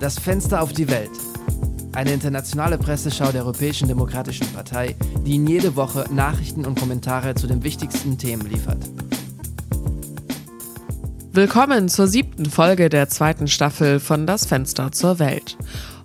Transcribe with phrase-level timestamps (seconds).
[0.00, 1.10] Das Fenster auf die Welt.
[1.92, 4.94] Eine internationale Presseschau der Europäischen Demokratischen Partei,
[5.26, 8.78] die Ihnen jede Woche Nachrichten und Kommentare zu den wichtigsten Themen liefert.
[11.32, 15.56] Willkommen zur siebten Folge der zweiten Staffel von Das Fenster zur Welt.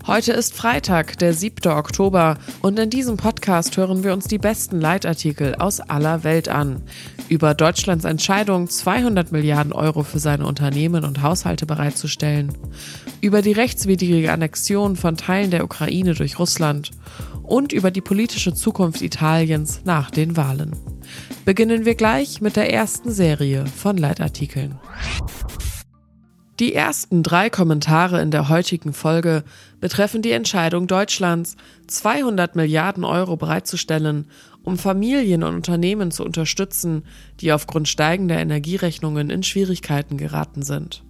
[0.06, 1.72] Heute ist Freitag, der 7.
[1.72, 6.84] Oktober, und in diesem Podcast hören wir uns die besten Leitartikel aus aller Welt an.
[7.30, 12.52] Über Deutschlands Entscheidung, 200 Milliarden Euro für seine Unternehmen und Haushalte bereitzustellen.
[13.22, 16.92] Über die rechtswidrige Annexion von Teilen der Ukraine durch Russland.
[17.42, 20.76] Und über die politische Zukunft Italiens nach den Wahlen.
[21.46, 24.78] Beginnen wir gleich mit der ersten Serie von Leitartikeln.
[26.64, 29.44] Die ersten drei Kommentare in der heutigen Folge
[29.82, 34.30] betreffen die Entscheidung Deutschlands, 200 Milliarden Euro bereitzustellen,
[34.64, 37.04] um Familien und Unternehmen zu unterstützen,
[37.42, 41.04] die aufgrund steigender Energierechnungen in Schwierigkeiten geraten sind.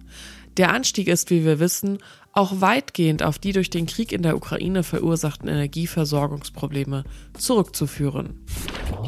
[0.56, 1.98] Der Anstieg ist, wie wir wissen,
[2.32, 7.04] auch weitgehend auf die durch den Krieg in der Ukraine verursachten Energieversorgungsprobleme
[7.38, 8.40] zurückzuführen.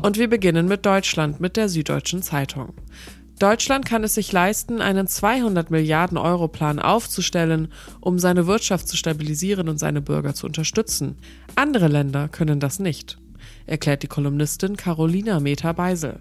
[0.03, 2.75] Und wir beginnen mit Deutschland mit der Süddeutschen Zeitung.
[3.39, 7.69] Deutschland kann es sich leisten, einen 200 Milliarden Euro Plan aufzustellen,
[8.01, 11.19] um seine Wirtschaft zu stabilisieren und seine Bürger zu unterstützen.
[11.55, 13.19] Andere Länder können das nicht,
[13.67, 16.21] erklärt die Kolumnistin Carolina Meta-Beisel.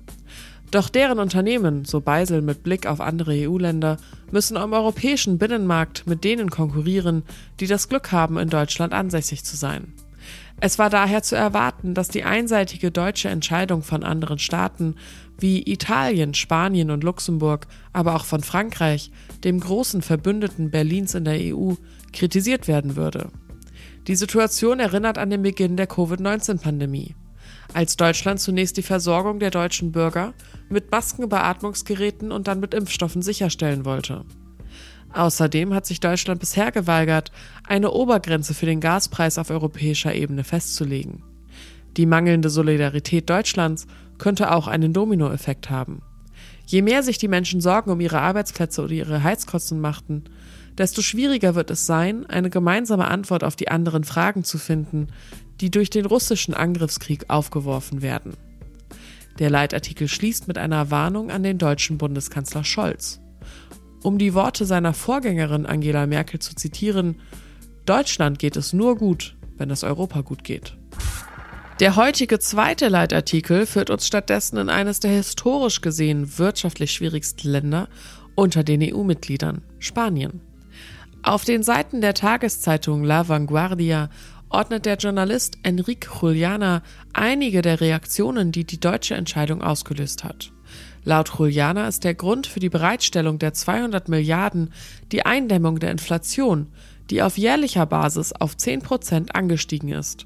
[0.72, 3.96] Doch deren Unternehmen, so Beisel mit Blick auf andere EU-Länder,
[4.32, 7.24] müssen am europäischen Binnenmarkt mit denen konkurrieren,
[7.62, 9.94] die das Glück haben, in Deutschland ansässig zu sein.
[10.66, 14.96] Es war daher zu erwarten, dass die einseitige deutsche Entscheidung von anderen Staaten
[15.38, 19.12] wie Italien, Spanien und Luxemburg, aber auch von Frankreich,
[19.44, 21.74] dem großen Verbündeten Berlins in der EU,
[22.14, 23.30] kritisiert werden würde.
[24.08, 27.14] Die Situation erinnert an den Beginn der Covid-19-Pandemie,
[27.76, 30.34] als Deutschland zunächst die Versorgung der deutschen Bürger
[30.68, 34.26] mit Masken, Beatmungsgeräten und dann mit Impfstoffen sicherstellen wollte.
[35.16, 37.32] Außerdem hat sich Deutschland bisher geweigert,
[37.64, 41.24] eine Obergrenze für den Gaspreis auf europäischer Ebene festzulegen.
[41.96, 46.02] Die mangelnde Solidarität Deutschlands könnte auch einen Dominoeffekt haben.
[46.68, 50.26] Je mehr sich die Menschen Sorgen um ihre Arbeitsplätze oder ihre Heizkosten machten,
[50.78, 55.08] desto schwieriger wird es sein, eine gemeinsame Antwort auf die anderen Fragen zu finden,
[55.62, 58.34] die durch den russischen Angriffskrieg aufgeworfen werden.
[59.40, 63.22] Der Leitartikel schließt mit einer Warnung an den deutschen Bundeskanzler Scholz.
[64.06, 67.22] Um die Worte seiner Vorgängerin Angela Merkel zu zitieren,
[67.88, 70.78] Deutschland geht es nur gut, wenn es Europa gut geht.
[71.80, 77.90] Der heutige zweite Leitartikel führt uns stattdessen in eines der historisch gesehen wirtschaftlich schwierigsten Länder
[78.36, 80.40] unter den EU-Mitgliedern, Spanien.
[81.24, 84.12] Auf den Seiten der Tageszeitung La Vanguardia
[84.50, 86.84] ordnet der Journalist Enrique Juliana
[87.14, 90.52] einige der Reaktionen, die die deutsche Entscheidung ausgelöst hat.
[91.06, 94.74] Laut Juliana ist der Grund für die Bereitstellung der 200 Milliarden
[95.12, 96.68] die Eindämmung der Inflation,
[97.10, 100.26] die auf jährlicher Basis auf 10 Prozent angestiegen ist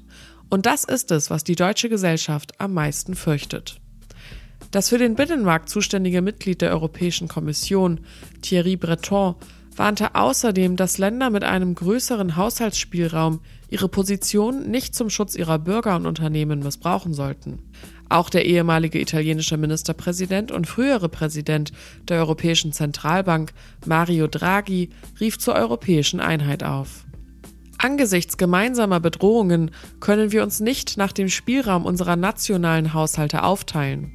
[0.50, 3.80] und das ist es, was die deutsche Gesellschaft am meisten fürchtet.
[4.72, 8.00] Das für den Binnenmarkt zuständige Mitglied der Europäischen Kommission,
[8.42, 9.36] Thierry Breton,
[9.74, 15.96] warnte außerdem, dass Länder mit einem größeren Haushaltsspielraum ihre Position nicht zum Schutz ihrer Bürger
[15.96, 17.60] und Unternehmen missbrauchen sollten.
[18.10, 21.70] Auch der ehemalige italienische Ministerpräsident und frühere Präsident
[22.08, 23.52] der Europäischen Zentralbank,
[23.86, 24.90] Mario Draghi,
[25.20, 27.04] rief zur europäischen Einheit auf.
[27.78, 34.12] Angesichts gemeinsamer Bedrohungen können wir uns nicht nach dem Spielraum unserer nationalen Haushalte aufteilen.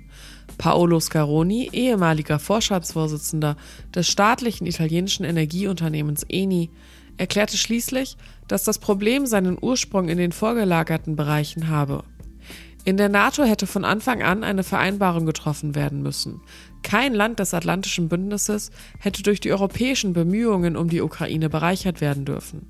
[0.58, 3.56] Paolo Scaroni, ehemaliger Vorstandsvorsitzender
[3.96, 6.70] des staatlichen italienischen Energieunternehmens Eni,
[7.16, 8.18] erklärte schließlich,
[8.50, 12.04] dass das Problem seinen Ursprung in den vorgelagerten Bereichen habe.
[12.86, 16.42] In der NATO hätte von Anfang an eine Vereinbarung getroffen werden müssen.
[16.84, 18.70] Kein Land des Atlantischen Bündnisses
[19.00, 22.68] hätte durch die europäischen Bemühungen um die Ukraine bereichert werden dürfen.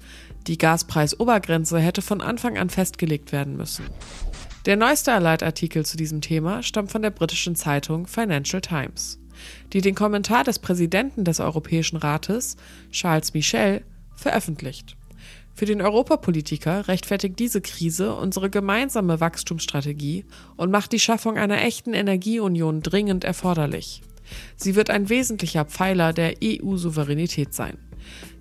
[0.48, 3.84] Die Gaspreisobergrenze hätte von Anfang an festgelegt werden müssen.
[4.66, 9.20] Der neueste Leitartikel zu diesem Thema stammt von der britischen Zeitung Financial Times,
[9.74, 12.56] die den Kommentar des Präsidenten des Europäischen Rates,
[12.90, 13.84] Charles Michel,
[14.16, 14.96] veröffentlicht.
[15.58, 20.26] Für den Europapolitiker rechtfertigt diese Krise unsere gemeinsame Wachstumsstrategie
[20.58, 24.02] und macht die Schaffung einer echten Energieunion dringend erforderlich.
[24.58, 27.78] Sie wird ein wesentlicher Pfeiler der EU-Souveränität sein.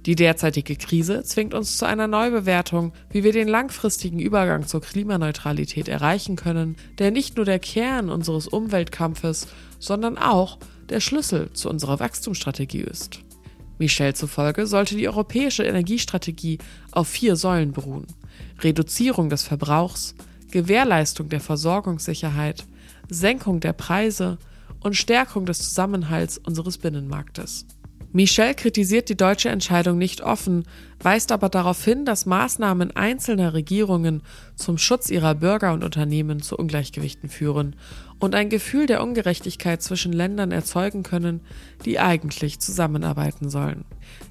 [0.06, 5.86] Die derzeitige Krise zwingt uns zu einer Neubewertung, wie wir den langfristigen Übergang zur Klimaneutralität
[5.86, 9.46] erreichen können, der nicht nur der Kern unseres Umweltkampfes,
[9.78, 10.58] sondern auch
[10.88, 13.23] der Schlüssel zu unserer Wachstumsstrategie ist.
[13.78, 16.58] Michel zufolge sollte die europäische Energiestrategie
[16.92, 18.06] auf vier Säulen beruhen.
[18.60, 20.14] Reduzierung des Verbrauchs,
[20.50, 22.64] Gewährleistung der Versorgungssicherheit,
[23.08, 24.38] Senkung der Preise
[24.80, 27.66] und Stärkung des Zusammenhalts unseres Binnenmarktes.
[28.16, 30.62] Michel kritisiert die deutsche Entscheidung nicht offen,
[31.00, 34.22] weist aber darauf hin, dass Maßnahmen einzelner Regierungen
[34.54, 37.74] zum Schutz ihrer Bürger und Unternehmen zu Ungleichgewichten führen
[38.20, 41.40] und ein Gefühl der Ungerechtigkeit zwischen Ländern erzeugen können,
[41.84, 43.84] die eigentlich zusammenarbeiten sollen.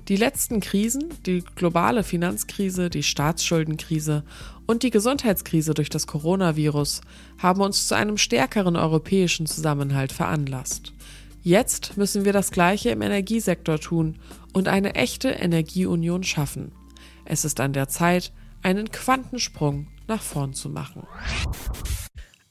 [0.08, 4.24] Die letzten Krisen, die globale Finanzkrise, die Staatsschuldenkrise
[4.66, 7.02] und die Gesundheitskrise durch das Coronavirus,
[7.38, 10.94] haben uns zu einem stärkeren europäischen Zusammenhalt veranlasst.
[11.46, 14.16] Jetzt müssen wir das Gleiche im Energiesektor tun
[14.54, 16.72] und eine echte Energieunion schaffen.
[17.26, 18.32] Es ist an der Zeit,
[18.62, 21.06] einen Quantensprung nach vorn zu machen.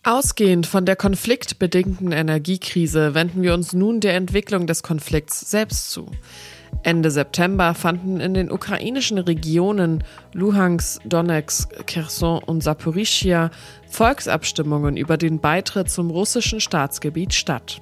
[0.02, 6.10] Ausgehend von der konfliktbedingten Energiekrise wenden wir uns nun der Entwicklung des Konflikts selbst zu.
[6.82, 10.04] Ende September fanden in den ukrainischen Regionen
[10.34, 13.50] Luhansk, Donetsk, Kherson und Saporischia
[13.88, 17.80] Volksabstimmungen über den Beitritt zum russischen Staatsgebiet statt.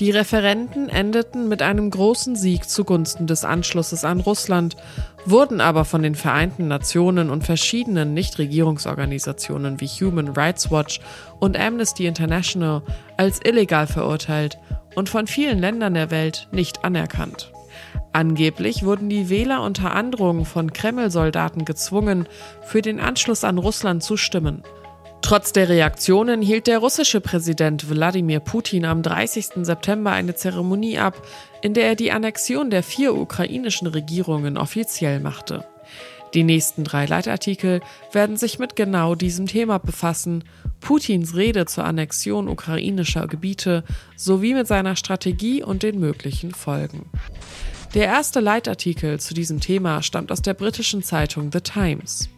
[0.00, 4.76] Die Referenten endeten mit einem großen Sieg zugunsten des Anschlusses an Russland,
[5.24, 11.00] wurden aber von den Vereinten Nationen und verschiedenen Nichtregierungsorganisationen wie Human Rights Watch
[11.38, 12.82] und Amnesty International
[13.16, 14.58] als illegal verurteilt
[14.94, 17.52] und von vielen Ländern der Welt nicht anerkannt.
[18.12, 22.28] Angeblich wurden die Wähler unter Androhung von Kreml-Soldaten gezwungen,
[22.62, 24.62] für den Anschluss an Russland zu stimmen.
[25.24, 29.64] Trotz der Reaktionen hielt der russische Präsident Wladimir Putin am 30.
[29.64, 31.26] September eine Zeremonie ab,
[31.62, 35.64] in der er die Annexion der vier ukrainischen Regierungen offiziell machte.
[36.34, 37.80] Die nächsten drei Leitartikel
[38.12, 40.44] werden sich mit genau diesem Thema befassen,
[40.80, 43.82] Putins Rede zur Annexion ukrainischer Gebiete
[44.16, 47.06] sowie mit seiner Strategie und den möglichen Folgen.
[47.94, 52.28] Der erste Leitartikel zu diesem Thema stammt aus der britischen Zeitung The Times.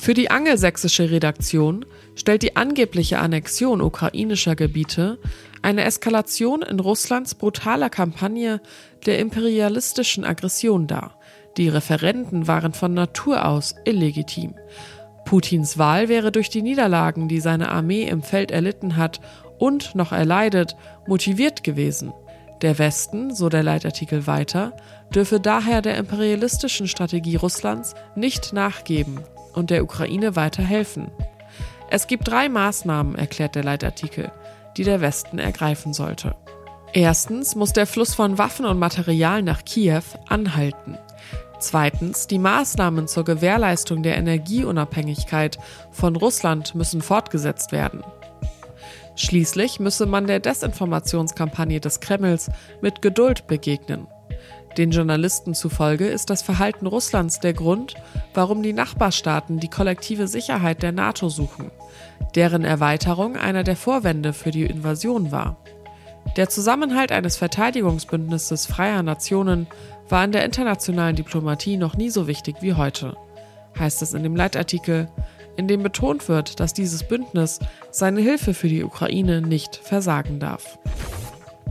[0.00, 5.18] Für die angelsächsische Redaktion stellt die angebliche Annexion ukrainischer Gebiete
[5.60, 8.62] eine Eskalation in Russlands brutaler Kampagne
[9.04, 11.18] der imperialistischen Aggression dar.
[11.58, 14.54] Die Referenden waren von Natur aus illegitim.
[15.26, 19.20] Putins Wahl wäre durch die Niederlagen, die seine Armee im Feld erlitten hat
[19.58, 20.76] und noch erleidet,
[21.06, 22.14] motiviert gewesen.
[22.62, 24.74] Der Westen, so der Leitartikel weiter,
[25.14, 29.20] dürfe daher der imperialistischen Strategie Russlands nicht nachgeben
[29.54, 31.10] und der Ukraine weiter helfen.
[31.90, 34.30] Es gibt drei Maßnahmen, erklärt der Leitartikel,
[34.76, 36.36] die der Westen ergreifen sollte.
[36.92, 40.98] Erstens muss der Fluss von Waffen und Material nach Kiew anhalten.
[41.60, 45.58] Zweitens, die Maßnahmen zur Gewährleistung der Energieunabhängigkeit
[45.90, 48.02] von Russland müssen fortgesetzt werden.
[49.14, 52.50] Schließlich müsse man der Desinformationskampagne des Kremls
[52.80, 54.06] mit Geduld begegnen.
[54.76, 57.94] Den Journalisten zufolge ist das Verhalten Russlands der Grund,
[58.34, 61.70] warum die Nachbarstaaten die kollektive Sicherheit der NATO suchen,
[62.34, 65.56] deren Erweiterung einer der Vorwände für die Invasion war.
[66.36, 69.66] Der Zusammenhalt eines Verteidigungsbündnisses freier Nationen
[70.08, 73.16] war in der internationalen Diplomatie noch nie so wichtig wie heute,
[73.78, 75.08] heißt es in dem Leitartikel,
[75.56, 77.58] in dem betont wird, dass dieses Bündnis
[77.90, 80.78] seine Hilfe für die Ukraine nicht versagen darf.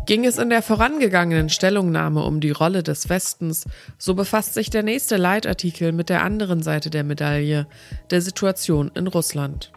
[0.10, 3.66] Ging es in der vorangegangenen Stellungnahme um die Rolle des Westens,
[4.00, 7.68] so befasst sich der nächste Leitartikel mit der anderen Seite der Medaille,
[8.10, 9.72] der Situation in Russland.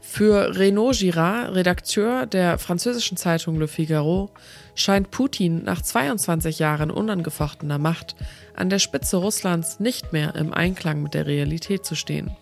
[0.00, 4.30] Für Renaud Girard, Redakteur der französischen Zeitung Le Figaro,
[4.74, 8.16] scheint Putin nach 22 Jahren unangefochtener Macht
[8.56, 12.34] an der Spitze Russlands nicht mehr im Einklang mit der Realität zu stehen.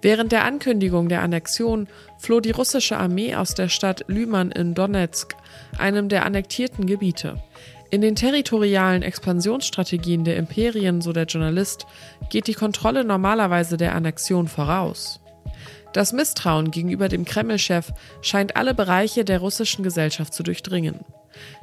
[0.00, 1.88] Während der Ankündigung der Annexion
[2.18, 5.34] floh die russische Armee aus der Stadt Lyman in Donetsk,
[5.78, 7.42] einem der annektierten Gebiete.
[7.90, 11.86] In den territorialen Expansionsstrategien der Imperien, so der Journalist,
[12.30, 15.20] geht die Kontrolle normalerweise der Annexion voraus.
[15.92, 17.92] Das Misstrauen gegenüber dem Kreml-Chef
[18.22, 21.00] scheint alle Bereiche der russischen Gesellschaft zu durchdringen.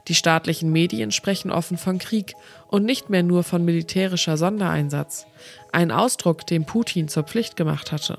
[0.07, 2.33] Die staatlichen Medien sprechen offen von Krieg
[2.67, 5.27] und nicht mehr nur von militärischer Sondereinsatz,
[5.71, 8.17] ein Ausdruck, den Putin zur Pflicht gemacht hatte.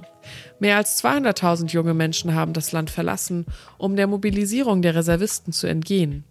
[0.58, 3.46] Mehr als 200.000 junge Menschen haben das Land verlassen,
[3.78, 6.24] um der Mobilisierung der Reservisten zu entgehen.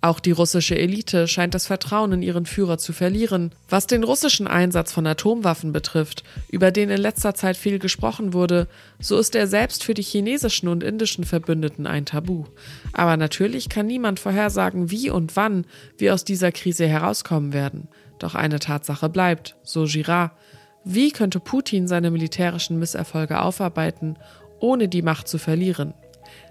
[0.00, 3.50] Auch die russische Elite scheint das Vertrauen in ihren Führer zu verlieren.
[3.68, 8.68] Was den russischen Einsatz von Atomwaffen betrifft, über den in letzter Zeit viel gesprochen wurde,
[9.00, 12.44] so ist er selbst für die chinesischen und indischen Verbündeten ein Tabu.
[12.92, 15.66] Aber natürlich kann niemand vorhersagen, wie und wann
[15.98, 17.88] wir aus dieser Krise herauskommen werden.
[18.18, 20.32] Doch eine Tatsache bleibt, so Girard.
[20.84, 24.16] Wie könnte Putin seine militärischen Misserfolge aufarbeiten,
[24.60, 25.94] ohne die Macht zu verlieren?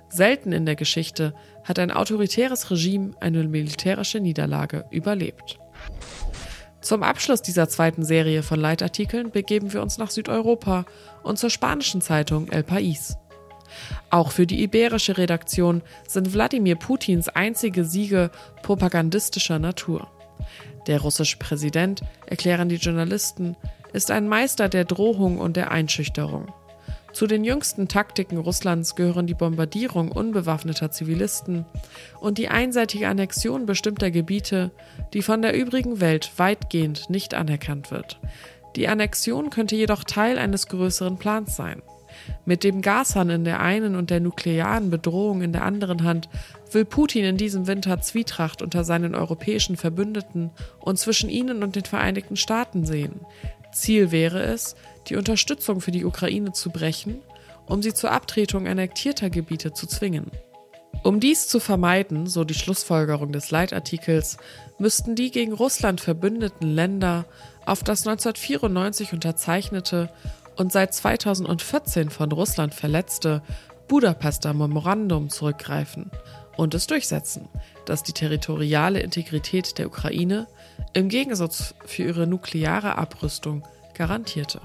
[0.10, 1.34] Selten in der Geschichte
[1.64, 5.60] hat ein autoritäres Regime eine militärische Niederlage überlebt.
[6.82, 10.86] Zum Abschluss dieser zweiten Serie von Leitartikeln begeben wir uns nach Südeuropa
[11.24, 13.16] und zur spanischen Zeitung El País.
[14.12, 18.30] Auch für die iberische Redaktion sind Wladimir Putins einzige Siege
[18.62, 20.08] propagandistischer Natur.
[20.88, 23.58] Der russische Präsident, erklären die Journalisten,
[23.92, 26.54] ist ein Meister der Drohung und der Einschüchterung.
[27.15, 31.63] Zu den jüngsten Taktiken Russlands gehören die Bombardierung unbewaffneter Zivilisten
[32.19, 34.72] und die einseitige Annexion bestimmter Gebiete,
[35.13, 38.19] die von der übrigen Welt weitgehend nicht anerkannt wird.
[38.75, 41.81] Die Annexion könnte jedoch Teil eines größeren Plans sein.
[42.43, 46.27] Mit dem Gashahn in der einen und der nuklearen Bedrohung in der anderen Hand
[46.74, 51.86] will Putin in diesem Winter Zwietracht unter seinen europäischen Verbündeten und zwischen ihnen und den
[51.86, 53.22] Vereinigten Staaten sehen.
[53.72, 54.75] Ziel wäre es,
[55.10, 57.22] die Unterstützung für die Ukraine zu brechen,
[57.66, 60.32] um sie zur Abtretung annektierter Gebiete zu zwingen.
[61.04, 64.38] Um dies zu vermeiden, so die Schlussfolgerung des Leitartikels,
[64.80, 67.26] müssten die gegen Russland verbündeten Länder
[67.66, 70.10] auf das 1994 unterzeichnete
[70.56, 73.44] und seit 2014 von Russland verletzte
[73.88, 76.10] Budapester Memorandum zurückgreifen
[76.58, 77.50] und es durchsetzen,
[77.86, 80.48] dass die territoriale Integrität der Ukraine
[80.94, 83.64] im Gegensatz für ihre nukleare Abrüstung
[83.96, 84.62] garantierte.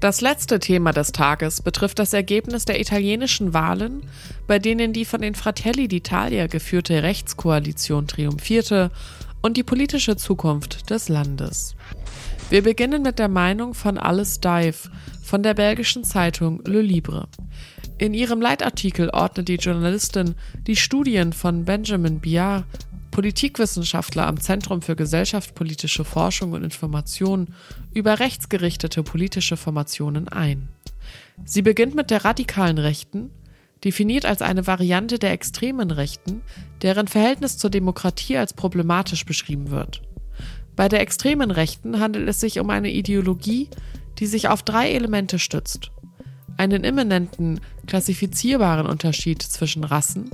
[0.00, 4.02] Das letzte Thema des Tages betrifft das Ergebnis der italienischen Wahlen,
[4.46, 8.90] bei denen die von den Fratelli d'Italia geführte Rechtskoalition triumphierte
[9.42, 11.76] und die politische Zukunft des Landes.
[12.50, 14.90] Wir beginnen mit der Meinung von Alice Dive
[15.22, 17.28] von der belgischen Zeitung Le Libre.
[17.98, 20.34] In ihrem Leitartikel ordnet die Journalistin
[20.66, 22.64] die Studien von Benjamin Biard,
[23.16, 27.54] Politikwissenschaftler am Zentrum für gesellschaftspolitische Forschung und Information,
[27.94, 30.68] über rechtsgerichtete politische Formationen ein.
[31.42, 33.30] Sie beginnt mit der radikalen Rechten,
[33.82, 36.42] definiert als eine Variante der extremen Rechten,
[36.82, 40.02] deren Verhältnis zur Demokratie als problematisch beschrieben wird.
[40.76, 43.70] Bei der extremen Rechten handelt es sich um eine Ideologie,
[44.18, 45.90] die sich auf drei Elemente stützt.
[46.56, 50.30] Einen immanenten, klassifizierbaren Unterschied zwischen Rassen,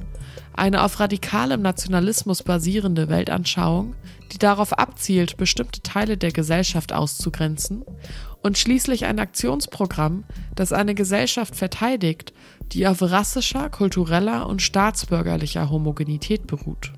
[0.55, 3.95] eine auf radikalem Nationalismus basierende Weltanschauung,
[4.33, 7.85] die darauf abzielt, bestimmte Teile der Gesellschaft auszugrenzen,
[8.43, 10.25] und schließlich ein Aktionsprogramm,
[10.55, 12.33] das eine Gesellschaft verteidigt,
[12.73, 16.93] die auf rassischer, kultureller und staatsbürgerlicher Homogenität beruht.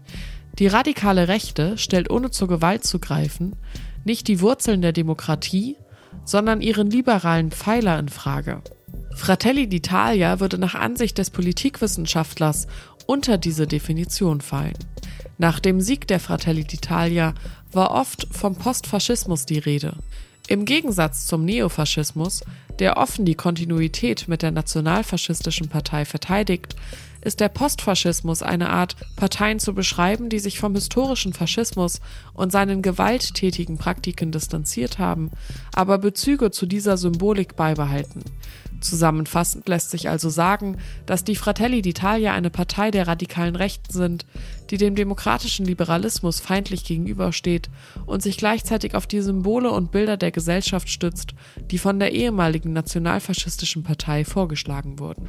[0.59, 3.57] Die radikale Rechte stellt ohne zur Gewalt zu greifen
[4.05, 5.77] nicht die Wurzeln der Demokratie,
[6.25, 8.63] sondern ihren liberalen Pfeiler in Frage.
[9.15, 12.67] Fratelli d'Italia würde nach Ansicht des Politikwissenschaftlers
[13.07, 14.79] unter diese Definition fallen.
[15.39, 17.35] Nach dem Sieg der Fratelli d'Italia
[17.73, 19.95] war oft vom Postfaschismus die Rede.
[20.47, 22.45] Im Gegensatz zum Neofaschismus,
[22.79, 26.77] der offen die Kontinuität mit der nationalfaschistischen Partei verteidigt,
[27.23, 32.01] ist der Postfaschismus eine Art, Parteien zu beschreiben, die sich vom historischen Faschismus
[32.35, 35.31] und seinen gewalttätigen Praktiken distanziert haben,
[35.75, 38.23] aber Bezüge zu dieser Symbolik beibehalten.
[38.81, 44.27] Zusammenfassend lässt sich also sagen, dass die Fratelli d'Italia eine Partei der radikalen Rechten sind,
[44.71, 47.71] die dem demokratischen Liberalismus feindlich gegenübersteht
[48.07, 51.35] und sich gleichzeitig auf die Symbole und Bilder der Gesellschaft stützt,
[51.71, 55.29] die von der ehemaligen nationalfaschistischen Partei vorgeschlagen wurden.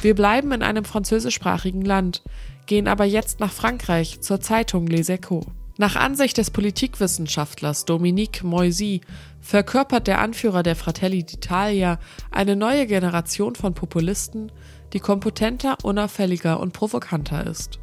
[0.00, 2.22] Wir bleiben in einem französischsprachigen Land,
[2.66, 5.44] gehen aber jetzt nach Frankreich zur Zeitung Les Echos.
[5.82, 9.00] Nach Ansicht des Politikwissenschaftlers Dominique Moisy
[9.40, 11.98] verkörpert der Anführer der Fratelli d'Italia
[12.30, 14.52] eine neue Generation von Populisten,
[14.92, 17.80] die kompetenter, unauffälliger und provokanter ist,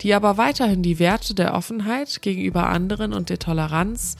[0.00, 4.16] die aber weiterhin die Werte der Offenheit gegenüber anderen und der Toleranz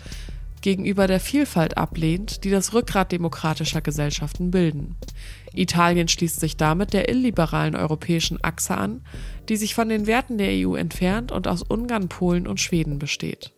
[0.62, 4.96] gegenüber der Vielfalt ablehnt, die das Rückgrat demokratischer Gesellschaften bilden.
[5.52, 9.04] Italien schließt sich damit der illiberalen europäischen Achse an,
[9.48, 13.52] die sich von den Werten der EU entfernt und aus Ungarn, Polen und Schweden besteht.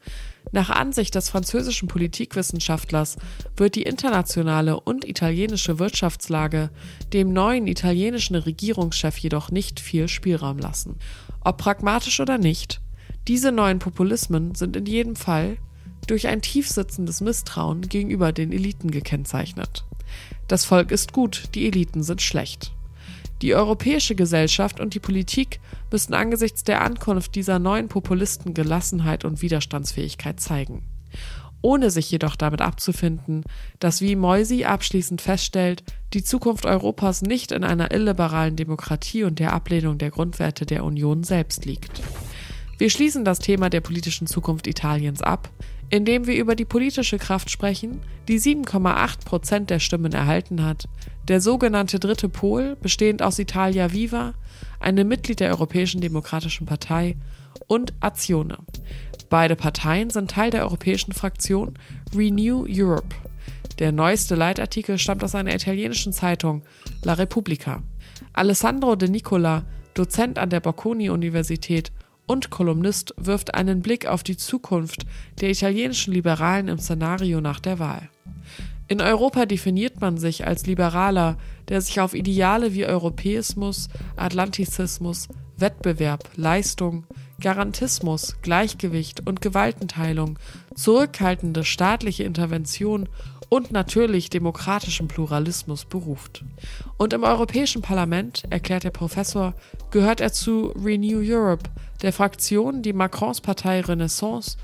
[0.53, 3.17] Nach Ansicht des französischen Politikwissenschaftlers
[3.57, 6.71] wird die internationale und italienische Wirtschaftslage
[7.13, 10.99] dem neuen italienischen Regierungschef jedoch nicht viel Spielraum lassen.
[11.41, 12.81] Ob pragmatisch oder nicht,
[13.27, 15.57] diese neuen Populismen sind in jedem Fall
[16.07, 19.85] durch ein tiefsitzendes Misstrauen gegenüber den Eliten gekennzeichnet.
[20.49, 22.73] Das Volk ist gut, die Eliten sind schlecht.
[23.43, 29.43] Die europäische Gesellschaft und die Politik müssen angesichts der Ankunft dieser neuen Populisten Gelassenheit und
[29.43, 30.83] Widerstandsfähigkeit zeigen.
[31.61, 33.43] Ohne sich jedoch damit abzufinden,
[33.81, 35.83] dass wie Moisi abschließend feststellt,
[36.13, 41.25] die Zukunft Europas nicht in einer illiberalen Demokratie und der Ablehnung der Grundwerte der Union
[41.25, 42.03] selbst liegt.
[42.79, 45.49] Wir schließen das Thema der politischen Zukunft Italiens ab,
[45.95, 50.89] indem wir über die politische Kraft sprechen, die 7,8 Prozent der Stimmen erhalten hat,
[51.29, 54.35] der sogenannte Dritte Pol, bestehend aus Italia Viva,
[54.81, 57.15] einem Mitglied der Europäischen Demokratischen Partei,
[57.69, 58.59] und Azione.
[59.31, 61.79] Beide Parteien sind Teil der europäischen Fraktion
[62.13, 63.15] Renew Europe.
[63.79, 66.63] Der neueste Leitartikel stammt aus einer italienischen Zeitung,
[67.05, 67.85] La Repubblica.
[68.33, 69.63] Alessandro De Nicola,
[69.95, 71.93] Dozent an der Bocconi-Universität
[72.27, 75.07] und Kolumnist wirft einen Blick auf die Zukunft
[75.41, 78.09] der italienischen Liberalen im Szenario nach der Wahl.
[78.87, 81.39] In Europa definiert man sich als Liberaler,
[81.69, 87.05] der sich auf Ideale wie Europäismus, Atlantizismus, Wettbewerb, Leistung,
[87.41, 90.39] Garantismus, Gleichgewicht und Gewaltenteilung,
[90.75, 93.09] zurückhaltende staatliche Intervention
[93.55, 96.45] und natürlich demokratischen Pluralismus beruft.
[96.99, 99.55] Und im Europäischen Parlament, erklärt der Professor,
[99.93, 101.71] gehört er zu Renew Europe,
[102.03, 104.57] der Fraktion, die Macrons Partei Renaissance,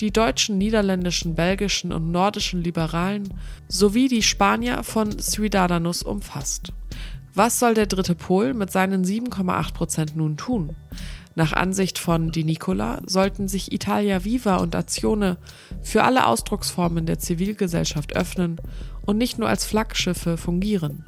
[0.00, 3.34] die deutschen, niederländischen, belgischen und nordischen Liberalen
[3.68, 6.72] sowie die Spanier von Ciudadanos umfasst.
[7.34, 10.74] Was soll der dritte Pol mit seinen 7,8 Prozent nun tun?
[11.38, 15.36] Nach Ansicht von Di Nicola sollten sich Italia Viva und Azione
[15.82, 18.60] für alle Ausdrucksformen der Zivilgesellschaft öffnen
[19.06, 21.04] und nicht nur als Flaggschiffe fungieren.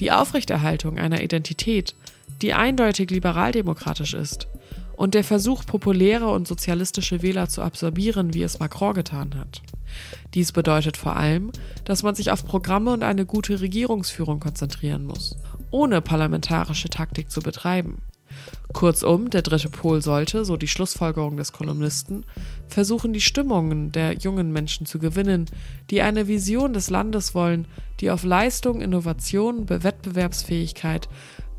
[0.00, 1.94] Die Aufrechterhaltung einer Identität,
[2.40, 4.48] die eindeutig liberaldemokratisch ist,
[4.96, 9.60] und der Versuch, populäre und sozialistische Wähler zu absorbieren, wie es Macron getan hat.
[10.32, 11.52] Dies bedeutet vor allem,
[11.84, 15.36] dass man sich auf Programme und eine gute Regierungsführung konzentrieren muss,
[15.70, 18.00] ohne parlamentarische Taktik zu betreiben.
[18.72, 22.24] Kurzum, der dritte Pol sollte, so die Schlussfolgerung des Kolumnisten,
[22.68, 25.46] versuchen, die Stimmungen der jungen Menschen zu gewinnen,
[25.90, 27.66] die eine Vision des Landes wollen,
[28.00, 31.08] die auf Leistung, Innovation, Wettbewerbsfähigkeit,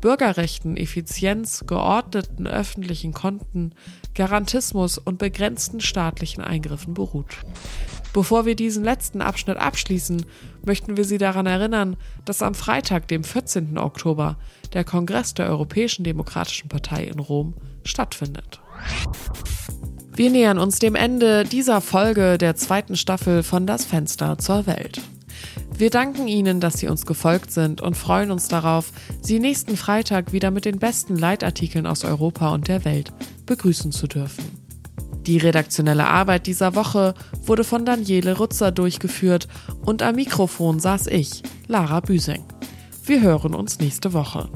[0.00, 3.72] Bürgerrechten, Effizienz, geordneten öffentlichen Konten,
[4.14, 7.38] Garantismus und begrenzten staatlichen Eingriffen beruht.
[8.16, 10.24] Bevor wir diesen letzten Abschnitt abschließen,
[10.64, 13.76] möchten wir Sie daran erinnern, dass am Freitag, dem 14.
[13.76, 14.38] Oktober,
[14.72, 17.52] der Kongress der Europäischen Demokratischen Partei in Rom
[17.84, 18.62] stattfindet.
[20.14, 25.02] Wir nähern uns dem Ende dieser Folge der zweiten Staffel von Das Fenster zur Welt.
[25.76, 30.32] Wir danken Ihnen, dass Sie uns gefolgt sind und freuen uns darauf, Sie nächsten Freitag
[30.32, 33.12] wieder mit den besten Leitartikeln aus Europa und der Welt
[33.44, 34.65] begrüßen zu dürfen.
[35.26, 39.48] Die redaktionelle Arbeit dieser Woche wurde von Daniele Rutzer durchgeführt
[39.84, 42.44] und am Mikrofon saß ich, Lara Büsing.
[43.04, 44.48] Wir hören uns nächste Woche.